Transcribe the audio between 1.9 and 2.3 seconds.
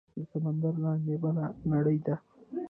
ده